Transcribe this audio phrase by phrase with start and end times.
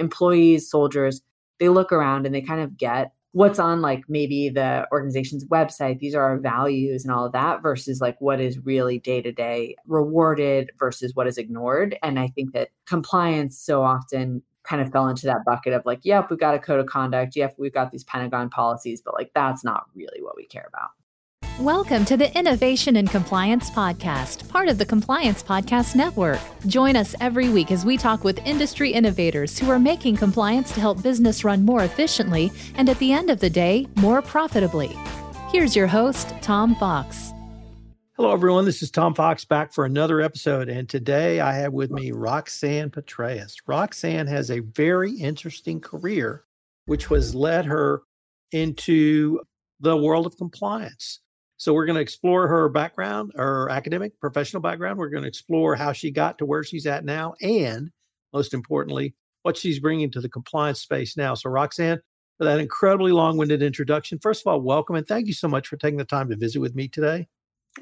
[0.00, 1.22] employees, soldiers,
[1.60, 6.00] they look around and they kind of get what's on like maybe the organization's website
[6.00, 9.30] these are our values and all of that versus like what is really day to
[9.30, 11.96] day rewarded versus what is ignored.
[12.02, 16.00] And i think that compliance so often kind of fell into that bucket of like
[16.02, 17.36] yep we've got a code of conduct.
[17.36, 20.90] Yep we've got these pentagon policies but like that's not really what we care about
[21.60, 26.40] Welcome to the Innovation and Compliance Podcast, part of the Compliance Podcast Network.
[26.66, 30.80] Join us every week as we talk with industry innovators who are making compliance to
[30.80, 34.96] help business run more efficiently and at the end of the day, more profitably.
[35.52, 37.30] Here's your host, Tom Fox.
[38.16, 38.64] Hello, everyone.
[38.64, 40.70] This is Tom Fox back for another episode.
[40.70, 43.56] And today I have with me Roxanne Petraeus.
[43.66, 46.46] Roxanne has a very interesting career,
[46.86, 48.00] which has led her
[48.50, 49.40] into
[49.80, 51.20] the world of compliance.
[51.60, 54.98] So we're going to explore her background, her academic, professional background.
[54.98, 57.90] We're going to explore how she got to where she's at now, and
[58.32, 61.34] most importantly, what she's bringing to the compliance space now.
[61.34, 62.00] So, Roxanne,
[62.38, 65.76] for that incredibly long-winded introduction, first of all, welcome and thank you so much for
[65.76, 67.28] taking the time to visit with me today.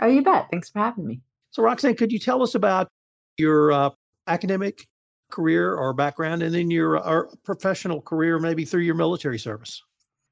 [0.01, 0.49] Oh, you bet.
[0.51, 1.21] Thanks for having me.
[1.53, 2.89] So, Roxanne, could you tell us about
[3.37, 3.91] your uh,
[4.27, 4.89] academic
[5.31, 9.81] career or background, and then your uh, professional career, maybe through your military service?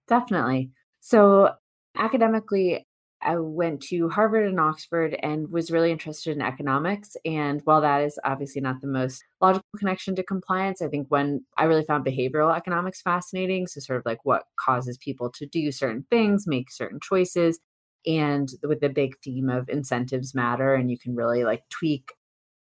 [0.09, 0.73] Definitely.
[0.99, 1.53] So,
[1.97, 2.85] academically,
[3.27, 7.17] I went to Harvard and Oxford and was really interested in economics.
[7.25, 11.45] And while that is obviously not the most logical connection to compliance, I think when
[11.59, 15.73] I really found behavioral economics fascinating, so sort of like what causes people to do
[15.73, 17.59] certain things, make certain choices,
[18.07, 22.13] and with the big theme of incentives matter, and you can really like tweak,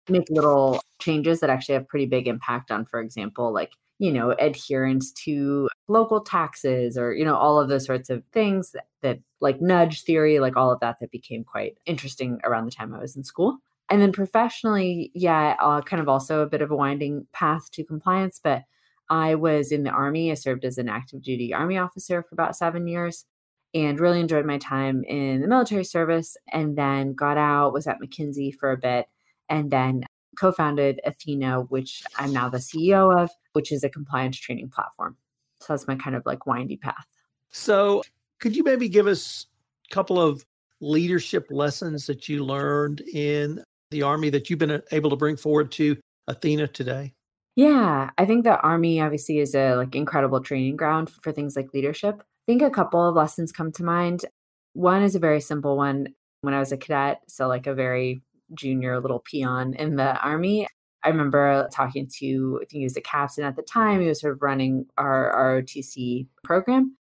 [0.10, 4.32] make little changes that actually have pretty big impact on, for example, like you know,
[4.32, 9.20] adherence to local taxes or, you know, all of those sorts of things that, that,
[9.40, 13.00] like nudge theory, like all of that, that became quite interesting around the time I
[13.00, 13.60] was in school.
[13.90, 17.84] And then professionally, yeah, uh, kind of also a bit of a winding path to
[17.84, 18.64] compliance, but
[19.10, 20.32] I was in the Army.
[20.32, 23.26] I served as an active duty Army officer for about seven years
[23.76, 26.36] and really enjoyed my time in the military service.
[26.52, 29.08] And then got out, was at McKinsey for a bit,
[29.50, 30.06] and then
[30.40, 35.18] co founded Ethena, which I'm now the CEO of, which is a compliance training platform.
[35.62, 37.06] So that's my kind of like windy path.
[37.52, 38.04] So,
[38.40, 39.48] could you maybe give us
[39.90, 40.46] a couple of
[40.82, 45.72] leadership lessons that you learned in the Army that you've been able to bring forward
[45.74, 45.98] to
[46.30, 47.14] Ethena today?
[47.56, 51.74] Yeah, I think the Army obviously is a like incredible training ground for things like
[51.74, 52.16] leadership.
[52.20, 54.26] I think a couple of lessons come to mind.
[54.74, 56.10] One is a very simple one
[56.42, 58.22] when I was a cadet, so like a very
[58.54, 60.68] junior little peon in the army.
[61.06, 64.02] I remember talking to, I think he was the captain at the time.
[64.02, 66.98] He was sort of running our ROTC program.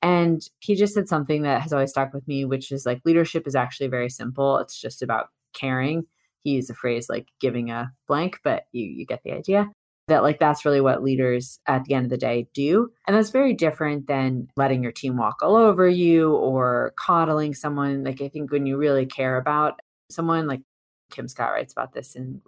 [0.00, 3.48] And he just said something that has always stuck with me, which is like leadership
[3.48, 4.58] is actually very simple.
[4.58, 6.04] It's just about caring.
[6.44, 9.68] He used a phrase like giving a blank, but you you get the idea.
[10.06, 12.92] That like that's really what leaders at the end of the day do.
[13.08, 18.04] And that's very different than letting your team walk all over you or coddling someone.
[18.04, 19.80] Like I think when you really care about
[20.10, 20.62] someone, like
[21.10, 22.40] Kim Scott writes about this in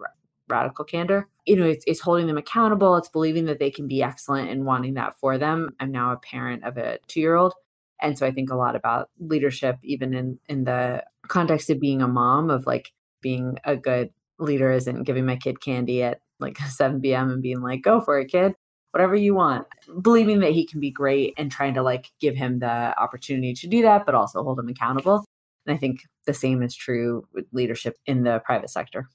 [0.51, 1.27] Radical Candor.
[1.45, 2.95] You know, it's, it's holding them accountable.
[2.97, 5.75] It's believing that they can be excellent and wanting that for them.
[5.79, 7.53] I'm now a parent of a two year old.
[8.01, 12.01] And so I think a lot about leadership, even in, in the context of being
[12.01, 12.91] a mom, of like
[13.21, 17.31] being a good leader isn't giving my kid candy at like 7 p.m.
[17.31, 18.53] and being like, go for it, kid,
[18.91, 19.67] whatever you want.
[20.01, 23.67] Believing that he can be great and trying to like give him the opportunity to
[23.67, 25.25] do that, but also hold him accountable.
[25.65, 29.07] And I think the same is true with leadership in the private sector.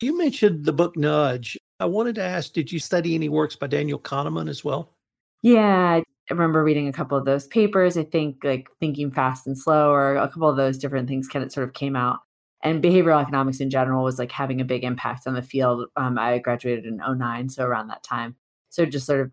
[0.00, 1.58] You mentioned the book Nudge.
[1.80, 4.94] I wanted to ask Did you study any works by Daniel Kahneman as well?
[5.42, 7.96] Yeah, I remember reading a couple of those papers.
[7.96, 11.44] I think like Thinking Fast and Slow, or a couple of those different things kind
[11.44, 12.20] of sort of came out.
[12.62, 15.86] And behavioral economics in general was like having a big impact on the field.
[15.96, 18.34] Um, I graduated in 09, so around that time.
[18.68, 19.32] So just sort of,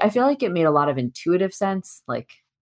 [0.00, 2.02] I feel like it made a lot of intuitive sense.
[2.08, 2.30] Like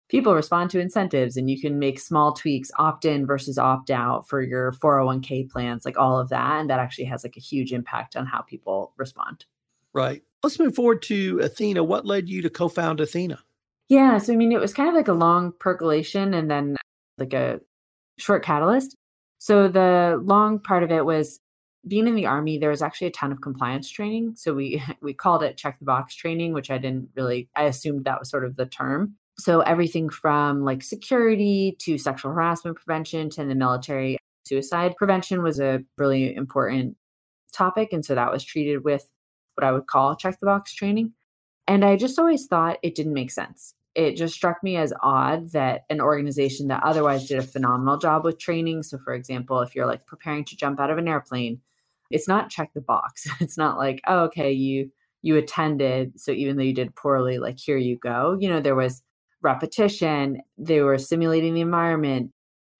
[0.08, 4.28] people respond to incentives and you can make small tweaks opt in versus opt out
[4.28, 6.60] for your 401k plans like all of that.
[6.60, 9.44] And that actually has like a huge impact on how people respond.
[9.92, 10.22] Right.
[10.42, 11.84] Let's move forward to ethena.
[11.86, 13.38] What led you to co-found ethena?
[13.88, 16.76] Yeah so i mean it was kind of like a long percolation and then
[17.18, 17.60] like a
[18.18, 18.96] short catalyst.
[19.38, 21.40] So the long part of it was
[21.86, 24.34] being in the army there was actually a ton of compliance training.
[24.36, 28.04] So we we called it check the box training which i didn't really i assumed
[28.04, 33.28] that was sort of the term so everything from like security to sexual harassment prevention
[33.30, 36.96] to the military suicide prevention was a really important
[37.52, 37.92] topic.
[37.92, 39.10] And so that was treated with
[39.54, 41.12] what I would call check the box training.
[41.66, 43.74] And I just always thought it didn't make sense.
[43.94, 48.24] It just struck me as odd that an organization that otherwise did a phenomenal job
[48.24, 48.82] with training.
[48.82, 51.60] So, for example, if you're like preparing to jump out of an airplane,
[52.10, 53.26] it's not check the box.
[53.40, 54.90] It's not like, oh, okay, you
[55.22, 56.20] you attended.
[56.20, 58.36] So even though you did poorly, like here you go.
[58.38, 59.02] You know, there was
[59.42, 62.32] repetition, they were simulating the environment,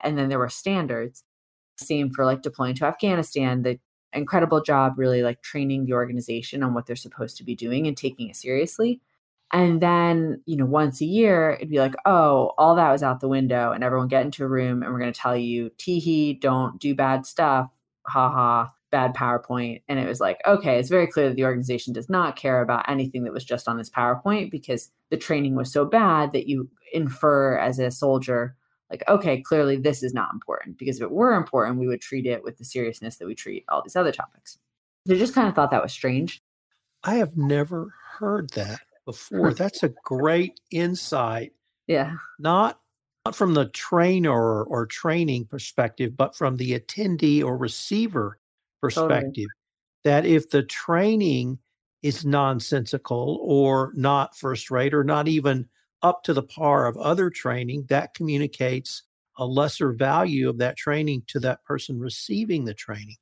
[0.03, 1.25] and then there were standards.
[1.77, 3.79] Same for like deploying to Afghanistan, the
[4.13, 7.97] incredible job really like training the organization on what they're supposed to be doing and
[7.97, 9.01] taking it seriously.
[9.53, 13.21] And then, you know, once a year, it'd be like, oh, all that was out
[13.21, 16.41] the window, and everyone get into a room and we're going to tell you, teehee,
[16.41, 17.71] don't do bad stuff.
[18.09, 19.83] Ha ha, bad PowerPoint.
[19.89, 22.89] And it was like, okay, it's very clear that the organization does not care about
[22.89, 26.69] anything that was just on this PowerPoint because the training was so bad that you
[26.93, 28.57] infer as a soldier,
[28.91, 32.27] like, okay, clearly this is not important because if it were important, we would treat
[32.27, 34.59] it with the seriousness that we treat all these other topics.
[35.07, 36.43] So I just kind of thought that was strange.
[37.05, 39.53] I have never heard that before.
[39.55, 41.53] That's a great insight.
[41.87, 42.15] Yeah.
[42.39, 42.81] Not
[43.25, 48.39] not from the trainer or training perspective, but from the attendee or receiver
[48.81, 49.23] perspective.
[49.25, 49.47] Totally.
[50.05, 51.59] That if the training
[52.03, 55.69] is nonsensical or not first rate or not even
[56.03, 59.03] up to the par of other training, that communicates
[59.39, 63.17] a lesser value of that training to that person receiving the training.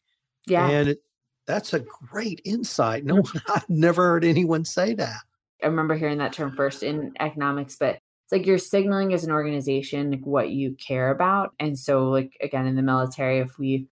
[0.47, 0.69] Yeah.
[0.69, 0.99] And it,
[1.47, 3.05] that's a great insight.
[3.05, 5.21] No, I've never heard anyone say that.
[5.63, 9.31] I remember hearing that term first in economics, but it's like you're signaling as an
[9.31, 11.53] organization like what you care about.
[11.59, 13.87] And so, like again, in the military, if we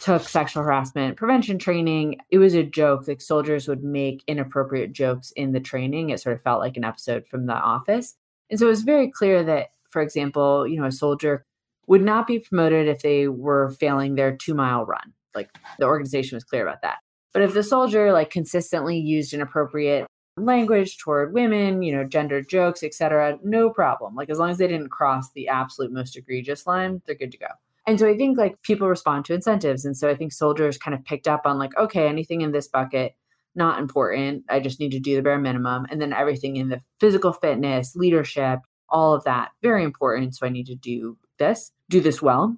[0.00, 3.06] took sexual harassment prevention training, it was a joke.
[3.06, 6.10] Like soldiers would make inappropriate jokes in the training.
[6.10, 8.14] It sort of felt like an episode from The Office.
[8.50, 11.44] And so it was very clear that, for example, you know, a soldier
[11.86, 15.12] would not be promoted if they were failing their two mile run.
[15.34, 16.98] Like the organization was clear about that.
[17.32, 22.82] But if the soldier like consistently used inappropriate language toward women, you know, gender jokes,
[22.82, 24.14] etc., no problem.
[24.14, 27.38] Like as long as they didn't cross the absolute most egregious line, they're good to
[27.38, 27.46] go.
[27.86, 29.84] And so I think like people respond to incentives.
[29.84, 32.68] And so I think soldiers kind of picked up on like, okay, anything in this
[32.68, 33.14] bucket,
[33.54, 34.44] not important.
[34.48, 35.86] I just need to do the bare minimum.
[35.90, 40.34] And then everything in the physical fitness, leadership, all of that, very important.
[40.34, 42.56] So I need to do this, do this well.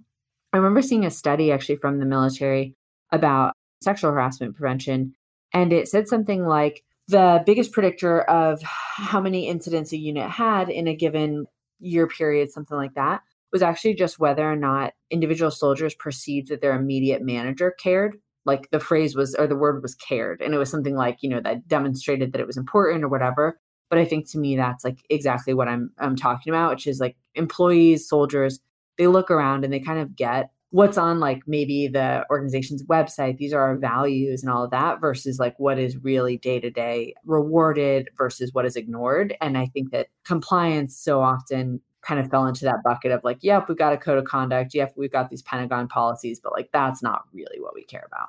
[0.53, 2.75] I remember seeing a study actually from the military
[3.11, 3.53] about
[3.83, 5.15] sexual harassment prevention.
[5.53, 10.69] And it said something like the biggest predictor of how many incidents a unit had
[10.69, 11.47] in a given
[11.79, 13.23] year period, something like that,
[13.57, 18.17] was actually just whether or not individual soldiers perceived that their immediate manager cared.
[18.45, 20.43] Like the phrase was, or the word was cared.
[20.43, 23.59] And it was something like, you know, that demonstrated that it was important or whatever.
[23.89, 27.01] But I think to me, that's like exactly what I'm, I'm talking about, which is
[27.01, 28.61] like employees, soldiers,
[28.99, 33.39] they look around and they kind of get what's on like maybe the organization's website
[33.39, 36.71] these are our values and all of that versus like what is really day to
[36.71, 42.31] day rewarded versus what is ignored and i think that compliance so often kind of
[42.31, 45.13] fell into that bucket of like yep we've got a code of conduct yep we've
[45.13, 48.29] got these pentagon policies but like that's not really what we care about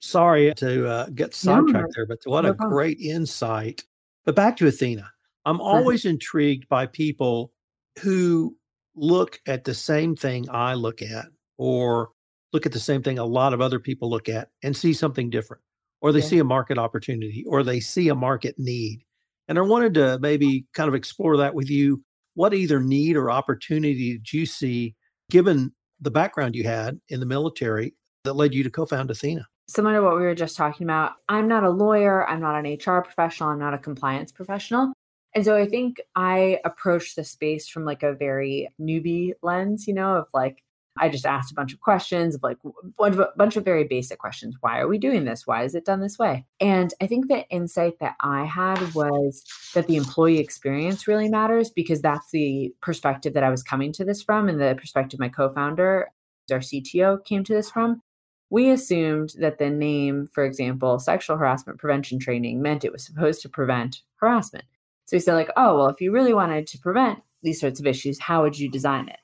[0.00, 2.72] sorry to uh, get sidetracked no, there but what no a problem.
[2.74, 3.84] great insight
[4.24, 5.06] but back to ethena
[5.44, 7.52] i'm always intrigued by people
[8.00, 8.56] who
[8.94, 11.26] look at the same thing i look at
[11.58, 12.10] or
[12.52, 15.30] look at the same thing a lot of other people look at and see something
[15.30, 15.62] different,
[16.00, 16.26] or they yeah.
[16.26, 19.04] see a market opportunity, or they see a market need.
[19.48, 22.02] And I wanted to maybe kind of explore that with you.
[22.38, 24.94] What either need or opportunity did you see,
[25.28, 29.42] given the background you had in the military, that led you to co found Ethena?
[29.66, 32.72] Similar to what we were just talking about, I'm not a lawyer, I'm not an
[32.74, 34.92] HR professional, I'm not a compliance professional.
[35.34, 39.94] And so I think I approached the space from like a very newbie lens, you
[39.94, 40.62] know, of like,
[41.00, 42.58] I just asked a bunch of questions of like
[43.00, 44.56] a bunch of very basic questions.
[44.60, 45.46] Why are we doing this?
[45.46, 46.46] Why is it done this way?
[46.60, 51.70] And I think the insight that I had was that the employee experience really matters
[51.70, 55.28] because that's the perspective that I was coming to this from and the perspective my
[55.28, 56.08] co-founder,
[56.50, 58.02] our CTO, came to this from.
[58.50, 63.42] We assumed that the name, for example, sexual harassment prevention training meant it was supposed
[63.42, 64.64] to prevent harassment.
[65.04, 67.86] So we said, like, oh, well, if you really wanted to prevent these sorts of
[67.86, 69.18] issues, how would you design it?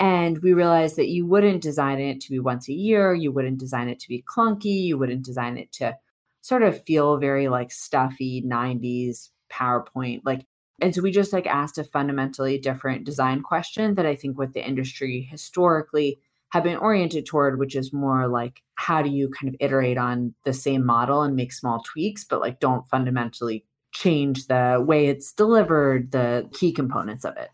[0.00, 3.58] And we realized that you wouldn't design it to be once a year, you wouldn't
[3.58, 5.94] design it to be clunky, you wouldn't design it to
[6.40, 10.22] sort of feel very like stuffy 90s PowerPoint.
[10.24, 10.46] Like,
[10.80, 14.54] and so we just like asked a fundamentally different design question that I think what
[14.54, 16.18] the industry historically
[16.52, 20.34] have been oriented toward, which is more like how do you kind of iterate on
[20.46, 25.34] the same model and make small tweaks, but like don't fundamentally change the way it's
[25.34, 27.50] delivered, the key components of it.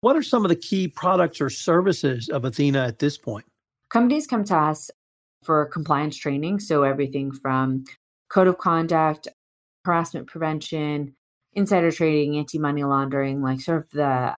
[0.00, 3.46] What are some of the key products or services of Ethena at this point?
[3.88, 4.90] Companies come to us
[5.42, 6.60] for compliance training.
[6.60, 7.84] So, everything from
[8.28, 9.28] code of conduct,
[9.84, 11.14] harassment prevention,
[11.54, 14.34] insider trading, anti money laundering, like sort of the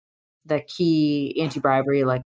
[0.46, 2.22] the key anti bribery, like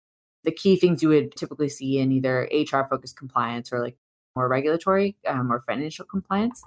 [0.44, 3.96] the key things you would typically see in either HR focused compliance or like
[4.37, 6.62] more regulatory um, or financial compliance.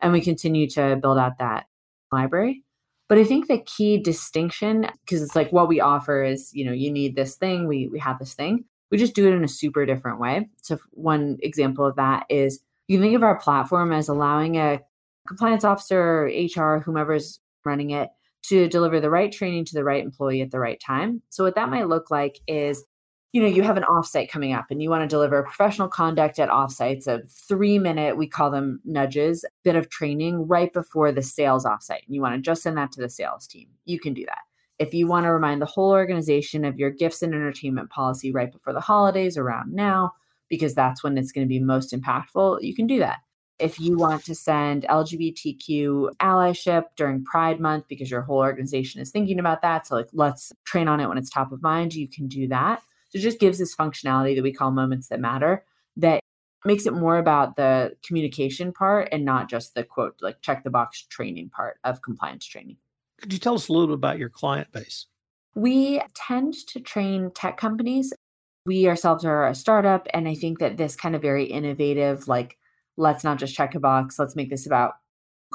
[0.00, 1.66] And we continue to build out that
[2.12, 2.62] library.
[3.08, 6.72] But I think the key distinction, because it's like what we offer is, you know,
[6.72, 8.64] you need this thing, we we have this thing.
[8.90, 10.48] We just do it in a super different way.
[10.62, 14.80] So one example of that is you think of our platform as allowing a
[15.26, 18.10] compliance officer, HR, whomever's running it,
[18.44, 21.20] to deliver the right training to the right employee at the right time.
[21.30, 22.84] So what that might look like is
[23.36, 26.38] you know, you have an offsite coming up and you want to deliver professional conduct
[26.38, 31.22] at offsites, a three minute, we call them nudges, bit of training right before the
[31.22, 32.06] sales offsite.
[32.06, 33.68] And you want to just send that to the sales team.
[33.84, 34.38] You can do that.
[34.78, 38.50] If you want to remind the whole organization of your gifts and entertainment policy right
[38.50, 40.12] before the holidays around now,
[40.48, 43.18] because that's when it's going to be most impactful, you can do that.
[43.58, 49.10] If you want to send LGBTQ allyship during Pride Month because your whole organization is
[49.10, 52.08] thinking about that, so like let's train on it when it's top of mind, you
[52.08, 52.80] can do that.
[53.08, 55.64] So it just gives this functionality that we call moments that matter
[55.96, 56.20] that
[56.64, 60.70] makes it more about the communication part and not just the quote, like check the
[60.70, 62.76] box training part of compliance training.
[63.20, 65.06] Could you tell us a little bit about your client base?
[65.54, 68.12] We tend to train tech companies.
[68.66, 70.06] We ourselves are a startup.
[70.12, 72.58] And I think that this kind of very innovative, like,
[72.96, 74.94] let's not just check a box, let's make this about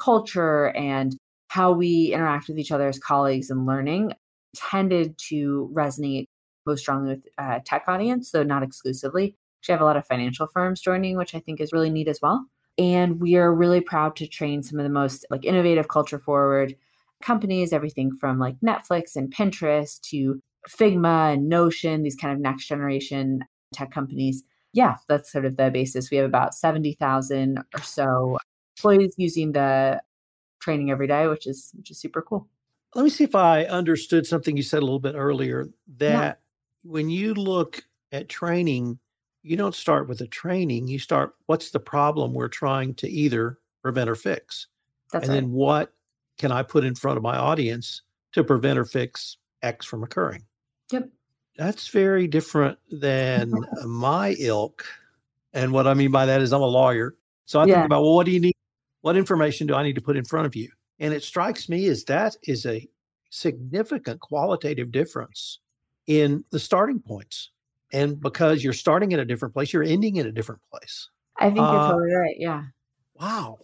[0.00, 1.16] culture and
[1.48, 4.14] how we interact with each other as colleagues and learning
[4.56, 6.24] tended to resonate
[6.66, 9.36] most strongly with uh, tech audience, though not exclusively.
[9.68, 12.20] We have a lot of financial firms joining, which I think is really neat as
[12.20, 12.46] well.
[12.78, 16.74] And we are really proud to train some of the most like innovative culture forward
[17.22, 22.66] companies, everything from like Netflix and Pinterest to Figma and Notion, these kind of next
[22.66, 24.42] generation tech companies.
[24.72, 26.10] Yeah, that's sort of the basis.
[26.10, 28.38] We have about 70,000 or so
[28.76, 30.00] employees using the
[30.60, 32.48] training every day, which is which is super cool.
[32.94, 36.41] Let me see if I understood something you said a little bit earlier that
[36.82, 38.98] when you look at training,
[39.42, 40.88] you don't start with a training.
[40.88, 44.68] You start, what's the problem we're trying to either prevent or fix?
[45.12, 45.40] That's and right.
[45.40, 45.92] then what
[46.38, 50.44] can I put in front of my audience to prevent or fix X from occurring?
[50.90, 51.08] Yep.
[51.56, 53.52] That's very different than
[53.84, 54.84] my ilk.
[55.52, 57.14] And what I mean by that is I'm a lawyer.
[57.44, 57.74] So I Yeah.
[57.74, 58.54] think about, well, what do you need?
[59.02, 60.70] What information do I need to put in front of you?
[60.98, 62.88] And it strikes me as that is a
[63.30, 65.58] significant qualitative difference
[66.06, 67.50] in the starting points.
[67.92, 71.08] And because you're starting at a different place, you're ending in a different place.
[71.38, 72.36] I think you're Uh, totally right.
[72.38, 72.64] Yeah.
[73.14, 73.58] Wow.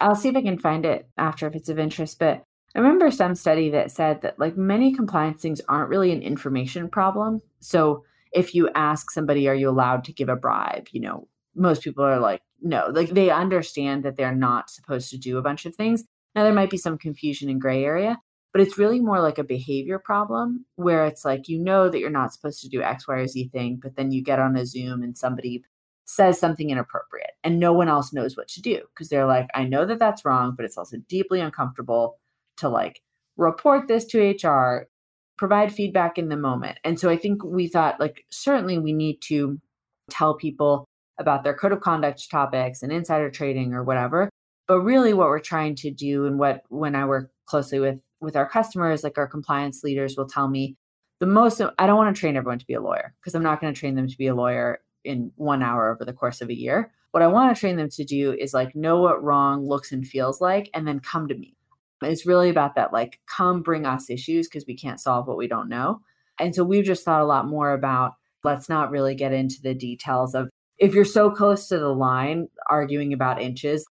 [0.00, 2.18] I'll see if I can find it after if it's of interest.
[2.18, 2.42] But
[2.74, 6.88] I remember some study that said that like many compliance things aren't really an information
[6.88, 7.40] problem.
[7.60, 10.88] So if you ask somebody, are you allowed to give a bribe?
[10.92, 15.18] You know, most people are like, no, like they understand that they're not supposed to
[15.18, 16.04] do a bunch of things.
[16.34, 18.18] Now there might be some confusion in gray area,
[18.52, 22.10] but it's really more like a behavior problem where it's like you know that you're
[22.10, 24.64] not supposed to do X, Y, or Z thing, but then you get on a
[24.64, 25.62] Zoom and somebody
[26.06, 29.64] says something inappropriate and no one else knows what to do because they're like, I
[29.64, 32.18] know that that's wrong, but it's also deeply uncomfortable
[32.58, 33.02] to like
[33.36, 34.88] report this to HR,
[35.36, 36.78] provide feedback in the moment.
[36.84, 39.60] And so I think we thought like certainly we need to
[40.08, 40.86] tell people
[41.18, 44.30] about their code of conduct topics and insider trading or whatever.
[44.68, 48.36] But really what we're trying to do and what when I work closely with with
[48.36, 50.76] our customers, like our compliance leaders will tell me
[51.20, 53.60] the most I don't want to train everyone to be a lawyer because I'm not
[53.60, 56.48] going to train them to be a lawyer in 1 hour over the course of
[56.48, 56.92] a year.
[57.12, 60.06] What I want to train them to do is like know what wrong looks and
[60.06, 61.56] feels like and then come to me.
[62.02, 65.48] It's really about that like come bring us issues because we can't solve what we
[65.48, 66.00] don't know.
[66.38, 69.74] And so we've just thought a lot more about let's not really get into the
[69.74, 73.86] details of if you're so close to the line arguing about inches,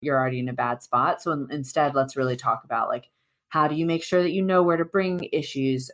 [0.00, 1.20] you're already in a bad spot.
[1.20, 3.06] So in- instead, let's really talk about like
[3.50, 5.90] how do you make sure that you know where to bring issues?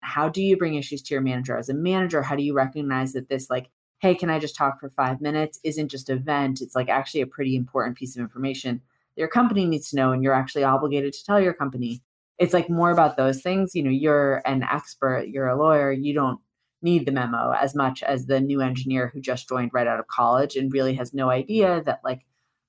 [0.00, 1.56] How do you bring issues to your manager?
[1.56, 4.80] As a manager, how do you recognize that this like hey, can I just talk
[4.80, 5.60] for five minutes?
[5.62, 6.62] Isn't just a vent.
[6.62, 8.80] It's like actually a pretty important piece of information
[9.20, 12.02] your company needs to know and you're actually obligated to tell your company.
[12.38, 13.74] It's like more about those things.
[13.74, 16.40] You know, you're an expert, you're a lawyer, you don't
[16.82, 20.06] need the memo as much as the new engineer who just joined right out of
[20.06, 22.22] college and really has no idea that like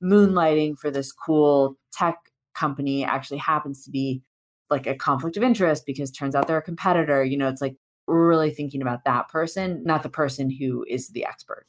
[0.03, 2.17] moonlighting for this cool tech
[2.53, 4.21] company actually happens to be
[4.72, 7.24] like a conflict of interest because turns out they're a competitor.
[7.24, 7.75] You know, it's like
[8.08, 11.66] really thinking about that person, not the person who is the expert.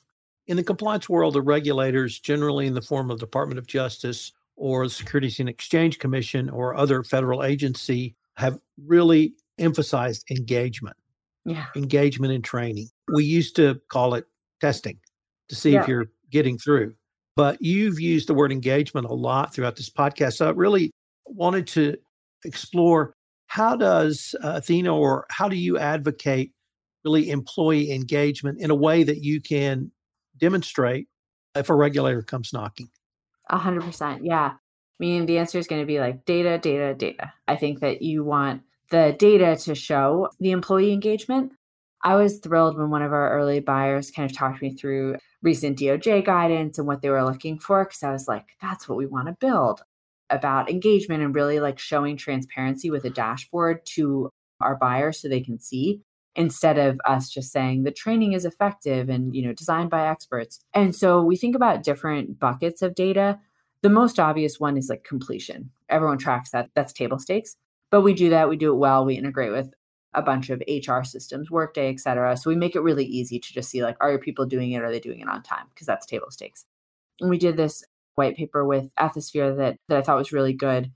[0.46, 4.86] In the compliance world, the regulators, generally in the form of Department of Justice or
[4.86, 10.96] the Securities and Exchange Commission or other federal agency, have really emphasized engagement,
[11.44, 11.66] Yeah.
[11.76, 12.88] engagement and training.
[13.12, 14.26] We used to call it
[14.60, 14.98] testing
[15.48, 15.82] to see Yeah.
[15.82, 16.94] if you're getting through.
[17.36, 20.34] But you've used the word engagement a lot throughout this podcast.
[20.34, 20.90] So I really
[21.26, 21.96] wanted to
[22.44, 23.14] explore
[23.46, 26.52] how does uh, Ethena or how do you advocate
[27.04, 29.90] really employee engagement in a way that you can
[30.38, 31.06] demonstrate
[31.54, 32.88] if a regulator comes knocking?
[33.50, 34.24] A hundred percent.
[34.24, 34.52] Yeah.
[34.54, 34.58] I
[34.98, 37.32] mean, the answer is going to be like data, data, data.
[37.46, 41.52] I think that you want the data to show the employee engagement.
[42.04, 45.78] I was thrilled when one of our early buyers kind of talked me through recent
[45.78, 49.06] DOJ guidance and what they were looking for because I was like, that's what we
[49.06, 49.82] want to build
[50.32, 55.40] about engagement and really like showing transparency with a dashboard to our buyers so they
[55.40, 56.00] can see
[56.34, 60.60] instead of us just saying the training is effective and you know designed by experts.
[60.74, 63.38] And so we think about different buckets of data.
[63.82, 65.70] The most obvious one is like completion.
[65.88, 66.70] Everyone tracks that.
[66.74, 67.56] That's table stakes.
[67.90, 68.48] But we do that.
[68.48, 69.04] We do it well.
[69.04, 69.74] We integrate with
[70.14, 72.36] a bunch of hr systems workday et cetera.
[72.36, 74.82] So we make it really easy to just see like are your people doing it?
[74.82, 75.66] Are they doing it on time?
[75.74, 76.64] Because that's table stakes.
[77.20, 77.84] And we did this
[78.14, 80.90] white paper with ethisphere that that i thought was really good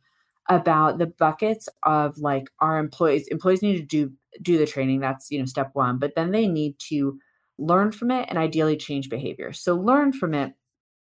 [0.48, 5.30] about the buckets of like our employees employees need to do do the training that's
[5.30, 7.18] you know step one but then they need to
[7.58, 9.52] learn from it and ideally change behavior.
[9.52, 10.52] So learn from it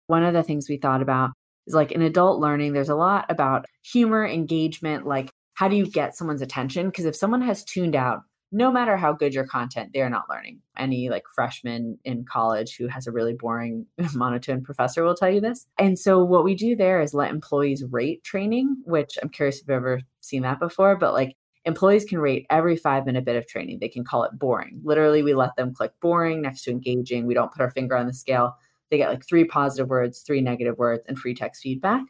[0.06, 1.30] one of the things we thought about
[1.66, 5.86] is like in adult learning there's a lot about humor engagement like how do you
[5.86, 6.86] get someone's attention?
[6.86, 8.22] Because if someone has tuned out
[8.54, 10.60] no matter how good your content, they're not learning.
[10.78, 13.84] Any like freshman in college who has a really boring
[14.14, 15.66] monotone professor will tell you this.
[15.76, 19.62] And so what we do there is let employees rate training, which I'm curious if
[19.62, 23.48] you've ever seen that before, but like employees can rate every five minute bit of
[23.48, 23.80] training.
[23.80, 24.80] They can call it boring.
[24.84, 27.26] Literally, we let them click boring next to engaging.
[27.26, 28.54] We don't put our finger on the scale.
[28.88, 32.04] They get like three positive words, three negative words, and free text feedback.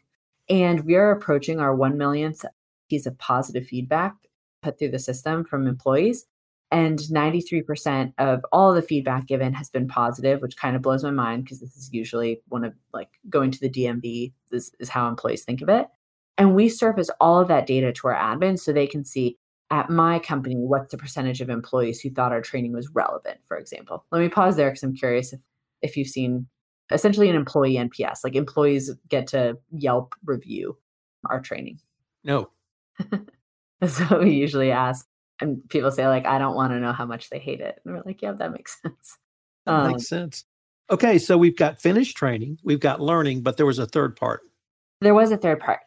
[0.47, 2.45] And we are approaching our 1 millionth
[2.87, 4.13] piece of positive feedback
[4.61, 6.25] put through the system from employees
[6.71, 11.11] and 93% of all the feedback given has been positive which kind of blows my
[11.11, 15.07] mind because this is usually one of like going to the dmv this is how
[15.07, 15.87] employees think of it.
[16.37, 19.37] And we surface all of that data to our admins so they can see
[19.71, 23.57] at my company what's the percentage of employees who thought our training was relevant for
[23.57, 24.05] example.
[24.11, 25.39] Let me pause there because i'm curious if,
[25.81, 26.47] if you've seen
[26.91, 30.77] essentially an employee nps like employees get to yelp review
[31.29, 31.79] our training.
[32.23, 32.49] No.
[33.85, 35.05] So we usually ask
[35.41, 37.79] and people say like i don't want to know how much they hate it.
[37.83, 39.17] And we're like yeah that makes sense.
[39.65, 40.45] That um, makes sense.
[40.89, 44.41] Okay so we've got finished training we've got learning but there was a third part.
[45.01, 45.81] There was a third part.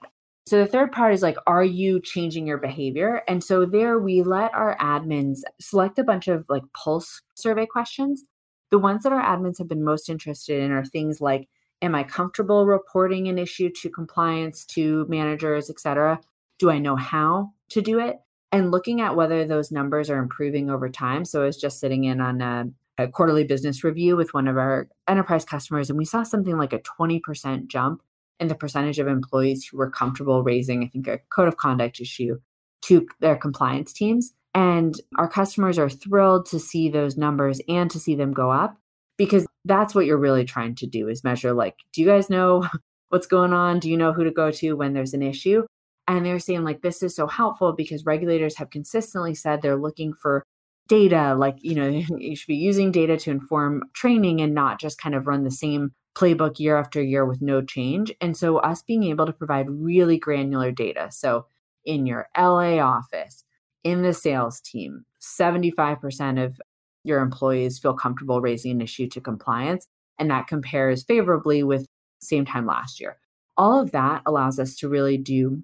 [0.46, 3.22] So the third part is like are you changing your behavior?
[3.28, 8.24] And so there we let our admins select a bunch of like pulse survey questions.
[8.70, 11.48] The ones that our admins have been most interested in are things like
[11.82, 16.18] am i comfortable reporting an issue to compliance to managers etc
[16.58, 18.16] do i know how to do it
[18.52, 21.24] and looking at whether those numbers are improving over time.
[21.24, 22.66] So I was just sitting in on a,
[22.98, 26.72] a, quarterly business review with one of our enterprise customers, and we saw something like
[26.72, 28.02] a 20% jump
[28.40, 32.00] in the percentage of employees who were comfortable raising, I think, a code of conduct
[32.00, 32.38] issue
[32.82, 34.32] to their compliance teams.
[34.54, 38.76] And our customers are thrilled to see those numbers and to see them go up
[39.16, 42.66] because that's what you're really trying to do is measure like, do you guys know
[43.11, 43.80] what's going on?
[43.80, 45.64] Do you know who to go to when there's an issue?
[46.08, 50.14] And they're saying, like, this is so helpful because regulators have consistently said they're looking
[50.14, 50.42] for
[50.88, 51.34] data.
[51.34, 51.86] Like, you know,
[52.18, 55.50] you should be using data to inform training and not just kind of run the
[55.50, 58.12] same playbook year after year with no change.
[58.20, 61.10] And so, us being able to provide really granular data.
[61.12, 61.46] So,
[61.84, 63.44] in your LA office,
[63.84, 66.60] in the sales team, 75% of
[67.04, 69.86] your employees feel comfortable raising an issue to compliance.
[70.18, 71.86] And that compares favorably with
[72.20, 73.18] same time last year.
[73.56, 75.62] All of that allows us to really do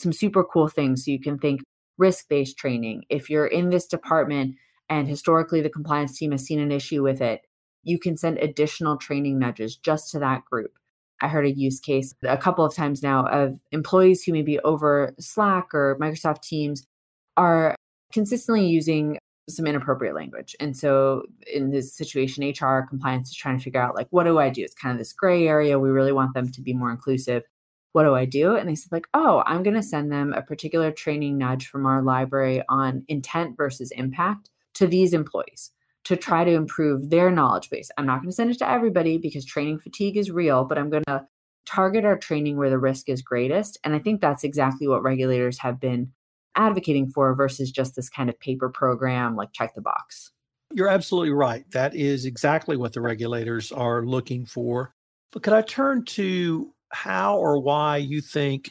[0.00, 1.04] some super cool things.
[1.04, 1.62] So you can think
[1.98, 3.04] risk based training.
[3.08, 4.56] If you're in this department
[4.88, 7.42] and historically the compliance team has seen an issue with it,
[7.82, 10.72] you can send additional training nudges just to that group.
[11.20, 14.60] I heard a use case a couple of times now of employees who may be
[14.60, 16.86] over Slack or Microsoft Teams
[17.36, 17.74] are
[18.12, 20.54] consistently using some inappropriate language.
[20.60, 24.38] And so in this situation, HR compliance is trying to figure out like, what do
[24.38, 24.62] I do?
[24.62, 25.78] It's kind of this gray area.
[25.78, 27.42] We really want them to be more inclusive
[27.92, 28.56] what do I do?
[28.56, 31.86] And they said, like, oh, I'm going to send them a particular training nudge from
[31.86, 35.70] our library on intent versus impact to these employees
[36.04, 37.90] to try to improve their knowledge base.
[37.96, 40.90] I'm not going to send it to everybody because training fatigue is real, but I'm
[40.90, 41.26] going to
[41.66, 43.78] target our training where the risk is greatest.
[43.84, 46.12] And I think that's exactly what regulators have been
[46.56, 50.32] advocating for versus just this kind of paper program like check the box.
[50.72, 51.70] You're absolutely right.
[51.72, 54.94] That is exactly what the regulators are looking for.
[55.32, 58.70] But could I turn to how or why you think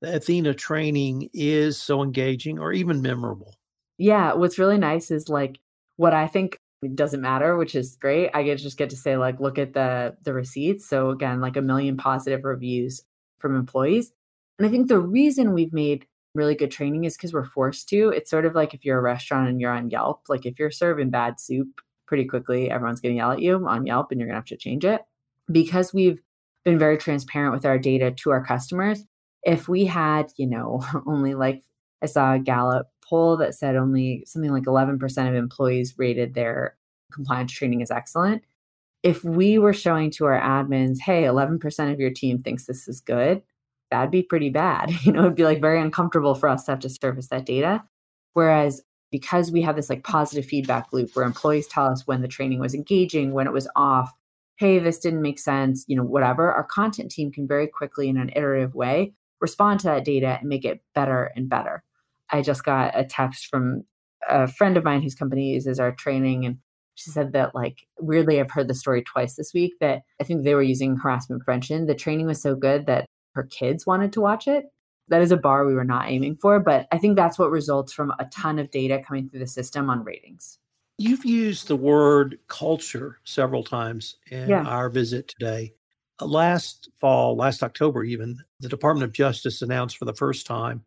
[0.00, 3.56] the Ethena training is so engaging or even memorable.
[3.98, 5.58] Yeah, what's really nice is like
[5.96, 6.58] what I think
[6.94, 8.30] doesn't matter, which is great.
[8.34, 10.86] I get just get to say like look at the the receipts.
[10.86, 13.02] So again, like a million positive reviews
[13.38, 14.12] from employees.
[14.58, 18.10] And I think the reason we've made really good training is because we're forced to.
[18.10, 20.70] It's sort of like if you're a restaurant and you're on Yelp, like if you're
[20.70, 24.28] serving bad soup pretty quickly, everyone's going to yell at you on Yelp and you're
[24.28, 25.02] going to have to change it.
[25.50, 26.20] Because we've
[26.66, 29.04] been very transparent with our data to our customers,
[29.44, 31.62] if we had, you know, only like
[32.02, 36.76] I saw a Gallup poll that said only something like 11% of employees rated their
[37.12, 38.42] compliance training as excellent.
[39.04, 43.00] If we were showing to our admins, hey, 11% of your team thinks this is
[43.00, 43.42] good,
[43.92, 44.90] that'd be pretty bad.
[45.04, 47.84] You know, it'd be like very uncomfortable for us to have to surface that data.
[48.32, 52.28] Whereas because we have this like positive feedback loop where employees tell us when the
[52.28, 54.12] training was engaging, when it was off,
[54.58, 58.16] hey, this didn't make sense, you know, whatever, our content team can very quickly in
[58.16, 61.82] an iterative way respond to that data and make it better and better.
[62.30, 63.84] I just got a text from
[64.28, 66.58] a friend of mine whose company uses our training and
[66.94, 70.42] she said that like weirdly i've heard the story twice this week that i think
[70.42, 71.86] they were using harassment prevention.
[71.86, 74.64] The training was so good that her kids wanted to watch it.
[75.08, 77.92] That is a bar we were not aiming for but i think that's what results
[77.92, 80.58] from a ton of data coming through the system on ratings
[80.98, 84.62] you've used the word culture several times in yeah.
[84.62, 85.72] our visit today
[86.20, 90.82] uh, last fall last october even the department of justice announced for the first time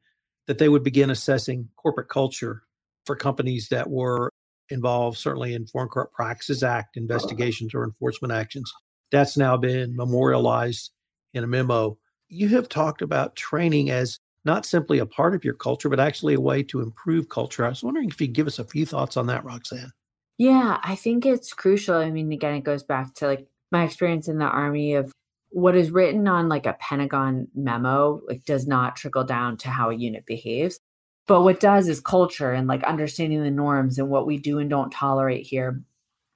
[0.48, 2.64] that they would begin assessing corporate culture
[3.06, 4.32] for companies that were
[4.70, 8.72] involved, certainly in Foreign Corrupt Practices Act investigations or enforcement actions.
[9.12, 10.92] That's now been memorialized
[11.34, 11.98] in a memo.
[12.30, 16.36] You have talked about training as not simply a part of your culture, but actually
[16.36, 17.66] a way to improve culture.
[17.66, 19.92] I was wondering if you could give us a few thoughts on that, Roxanne.
[20.40, 21.96] Yeah, I think it's crucial.
[21.96, 25.12] I mean, again, it goes back to like my experience in the Army of
[25.50, 29.90] what is written on like a Pentagon memo like does not trickle down to how
[29.90, 30.80] a unit behaves.
[31.28, 34.70] But what does is culture and like understanding the norms and what we do and
[34.70, 35.84] don't tolerate here.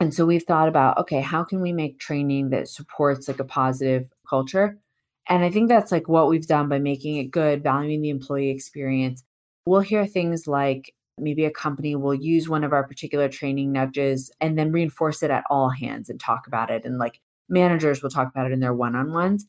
[0.02, 3.46] And so we've thought about, okay, how can we make training that supports like a
[3.46, 4.78] positive culture?
[5.30, 8.50] And I think that's like what we've done by making it good, valuing the employee
[8.50, 9.24] experience.
[9.66, 14.32] We'll hear things like maybe a company will use one of our particular training nudges
[14.42, 18.10] and then reinforce it at all hands and talk about it and like managers will
[18.10, 19.46] talk about it in their one-on-ones.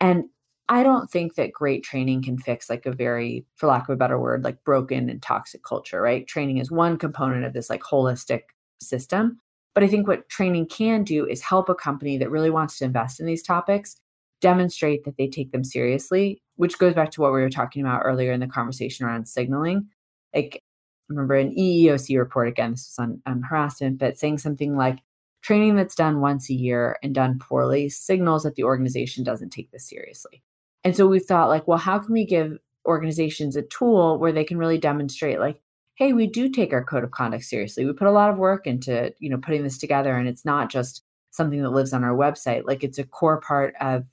[0.00, 0.24] And
[0.70, 3.96] i don't think that great training can fix like a very for lack of a
[3.96, 6.26] better word like broken and toxic culture right?
[6.26, 8.42] Training is one component of this like holistic
[8.80, 9.38] system.
[9.74, 12.84] But i think what training can do is help a company that really wants to
[12.84, 13.96] invest in these topics
[14.40, 18.02] demonstrate that they take them seriously which goes back to what we were talking about
[18.04, 19.88] earlier in the conversation around signaling.
[20.34, 20.62] Like
[21.08, 24.98] remember an eeoc report again this was on, on harassment but saying something like
[25.44, 29.70] Training that's done once a year and done poorly signals that the organization doesn't take
[29.70, 30.42] this seriously.
[30.84, 34.44] And so we thought like, well, how can we give organizations a tool where they
[34.44, 35.60] can really demonstrate like,
[35.96, 37.84] hey, we do take our code of conduct seriously.
[37.84, 40.70] We put a lot of work into, you know, putting this together and it's not
[40.70, 42.62] just something that lives on our website.
[42.66, 44.04] Like it's a core part of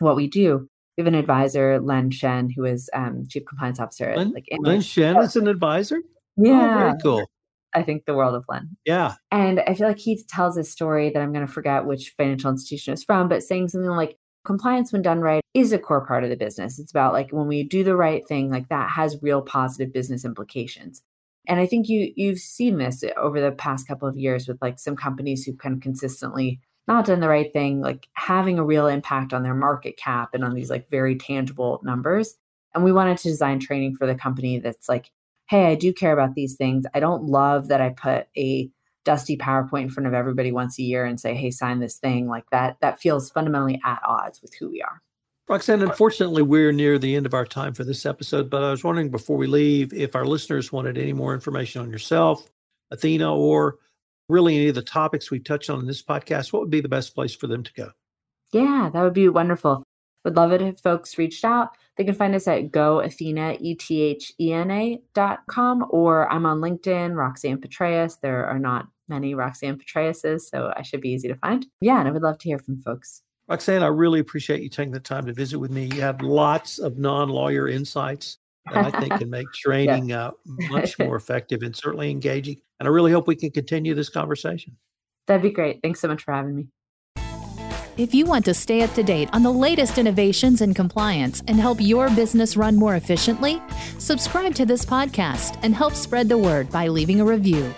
[0.00, 0.68] what we do.
[0.98, 4.12] We have an advisor, Len Shen, who is um, chief compliance officer.
[4.14, 6.02] Len, like Len Shen is an advisor.
[6.36, 7.26] Yeah, oh, very cool.
[7.74, 8.76] I think the world of Len.
[8.84, 9.14] Yeah.
[9.32, 12.50] And I feel like he tells a story that I'm going to forget which financial
[12.50, 16.22] institution it's from, but saying something like compliance when done right is a core part
[16.22, 16.78] of the business.
[16.78, 20.24] It's about like when we do the right thing, like that has real positive business
[20.24, 21.02] implications.
[21.46, 24.58] And I think you you've seen this eh, over the past couple of years with
[24.62, 28.64] like some companies who've kind of consistently not done the right thing, like having a
[28.64, 32.34] real impact on their market cap and on these like very tangible numbers.
[32.74, 35.10] And we wanted to design training for the company that's like
[35.54, 36.84] hey, I do care about these things.
[36.94, 38.68] I don't love that I put a
[39.04, 42.26] dusty PowerPoint in front of everybody once a year and say, hey, sign this thing.
[42.26, 45.00] Like that, that feels fundamentally at odds with who we are.
[45.48, 48.82] Roxanne, unfortunately, we're near the end of our time for this episode, but I was
[48.82, 52.50] wondering before we leave if our listeners wanted any more information on yourself,
[52.92, 53.76] Ethena, or
[54.28, 56.88] really any of the topics we touched on in this podcast, what would be the
[56.88, 57.90] best place for them to go?
[58.52, 59.83] Yeah, that would be wonderful.
[60.24, 61.76] Would love it if folks reached out.
[61.96, 68.20] They can find us at goethena, E-T-H-E-N-A dot com, or I'm on LinkedIn, Roxanne Petraeus.
[68.20, 71.66] There are not many Roxanne Petraeuses, so I should be easy to find.
[71.80, 73.22] Yeah, and I would love to hear from folks.
[73.48, 75.90] Roxanne, I really appreciate you taking the time to visit with me.
[75.94, 78.38] You have lots of non-lawyer insights
[78.72, 80.28] that I think can make training yeah.
[80.28, 80.30] uh,
[80.70, 82.56] much more effective and certainly engaging.
[82.80, 84.76] And I really hope we can continue this conversation.
[85.26, 85.80] That'd be great.
[85.82, 86.68] Thanks so much for having me.
[87.96, 91.60] If you want to stay up to date on the latest innovations in compliance and
[91.60, 93.62] help your business run more efficiently,
[93.98, 97.72] subscribe to this podcast and help spread the word by leaving a review.